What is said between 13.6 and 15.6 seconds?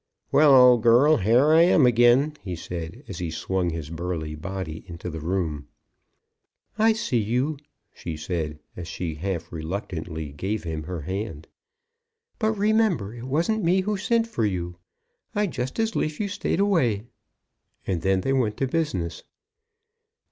me who sent for you. I'd